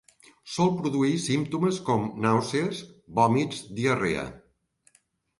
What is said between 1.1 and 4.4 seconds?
símptomes com: nàusees, vòmits, diarrea.